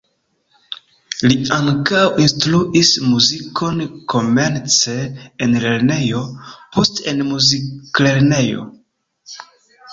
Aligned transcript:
Li 1.31 1.35
ankaŭ 1.57 2.05
instruis 2.23 2.93
muzikon 3.11 3.85
komence 4.15 4.97
en 5.47 5.55
lernejo, 5.67 6.25
poste 6.75 7.09
en 7.15 7.25
muziklernejo. 7.31 8.69